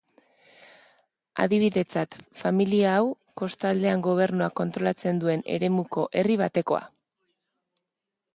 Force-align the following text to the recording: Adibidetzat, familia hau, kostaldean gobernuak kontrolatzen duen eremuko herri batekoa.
Adibidetzat, 1.43 2.17
familia 2.39 2.93
hau, 2.93 3.03
kostaldean 3.43 4.03
gobernuak 4.09 4.57
kontrolatzen 4.63 5.23
duen 5.25 5.45
eremuko 5.59 6.09
herri 6.23 6.41
batekoa. 6.45 6.83